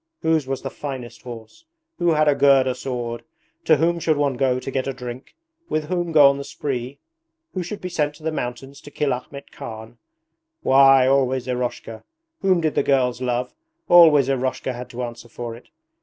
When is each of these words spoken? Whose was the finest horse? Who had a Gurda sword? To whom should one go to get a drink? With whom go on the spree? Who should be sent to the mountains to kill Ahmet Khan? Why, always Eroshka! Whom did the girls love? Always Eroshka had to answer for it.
Whose 0.23 0.47
was 0.47 0.63
the 0.63 0.71
finest 0.71 1.21
horse? 1.21 1.65
Who 1.99 2.09
had 2.13 2.27
a 2.27 2.33
Gurda 2.33 2.73
sword? 2.73 3.23
To 3.65 3.77
whom 3.77 3.99
should 3.99 4.17
one 4.17 4.33
go 4.33 4.59
to 4.59 4.71
get 4.71 4.87
a 4.87 4.93
drink? 4.93 5.35
With 5.69 5.89
whom 5.89 6.11
go 6.11 6.27
on 6.27 6.39
the 6.39 6.43
spree? 6.43 6.97
Who 7.53 7.61
should 7.61 7.81
be 7.81 7.89
sent 7.89 8.15
to 8.15 8.23
the 8.23 8.31
mountains 8.31 8.81
to 8.81 8.89
kill 8.89 9.13
Ahmet 9.13 9.51
Khan? 9.51 9.99
Why, 10.63 11.05
always 11.05 11.47
Eroshka! 11.47 12.03
Whom 12.41 12.61
did 12.61 12.73
the 12.73 12.81
girls 12.81 13.21
love? 13.21 13.53
Always 13.89 14.27
Eroshka 14.27 14.73
had 14.73 14.89
to 14.89 15.03
answer 15.03 15.29
for 15.29 15.55
it. 15.55 15.69